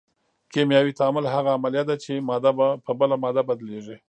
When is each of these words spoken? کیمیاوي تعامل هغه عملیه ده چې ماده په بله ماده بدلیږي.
کیمیاوي 0.53 0.91
تعامل 0.99 1.25
هغه 1.35 1.49
عملیه 1.57 1.83
ده 1.89 1.95
چې 2.03 2.13
ماده 2.29 2.51
په 2.85 2.91
بله 2.99 3.15
ماده 3.23 3.41
بدلیږي. 3.49 3.97